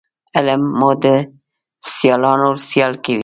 [0.35, 1.05] علم مو د
[1.95, 3.19] سیالانو سیال کوي